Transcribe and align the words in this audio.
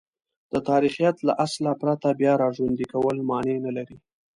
د 0.53 0.55
تاریخیت 0.69 1.15
له 1.27 1.33
اصله 1.45 1.71
پرته 1.81 2.09
بیاراژوندی 2.19 2.85
کول 2.93 3.17
مانع 3.29 3.57
نه 3.65 3.71
لري. 3.77 3.97